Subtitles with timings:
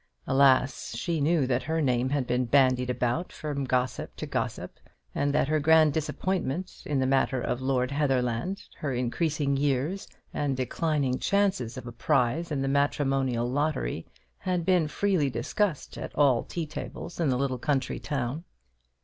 [0.25, 0.95] Alas!
[0.95, 4.79] she knew that her name had been bandied about from gossip to gossip;
[5.13, 10.57] and that her grand disappointment in the matter of Lord Heatherland, her increasing years, and
[10.57, 14.07] declining chances of a prize in the matrimonial lottery
[14.39, 18.43] had been freely discussed at all the tea tables in the little country town.